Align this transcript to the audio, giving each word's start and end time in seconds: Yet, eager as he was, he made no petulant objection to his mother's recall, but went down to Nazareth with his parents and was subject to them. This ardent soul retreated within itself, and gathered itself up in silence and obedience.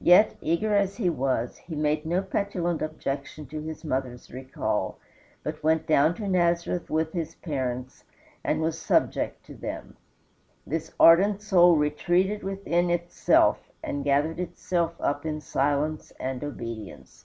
Yet, 0.00 0.36
eager 0.40 0.76
as 0.76 0.96
he 0.98 1.10
was, 1.10 1.56
he 1.56 1.74
made 1.74 2.06
no 2.06 2.22
petulant 2.22 2.80
objection 2.82 3.46
to 3.48 3.60
his 3.60 3.84
mother's 3.84 4.30
recall, 4.30 4.96
but 5.42 5.60
went 5.60 5.88
down 5.88 6.14
to 6.18 6.28
Nazareth 6.28 6.88
with 6.88 7.12
his 7.12 7.34
parents 7.34 8.04
and 8.44 8.60
was 8.60 8.78
subject 8.78 9.44
to 9.46 9.56
them. 9.56 9.96
This 10.64 10.94
ardent 11.00 11.42
soul 11.42 11.74
retreated 11.74 12.44
within 12.44 12.90
itself, 12.90 13.58
and 13.82 14.04
gathered 14.04 14.38
itself 14.38 14.94
up 15.00 15.26
in 15.26 15.40
silence 15.40 16.12
and 16.20 16.44
obedience. 16.44 17.24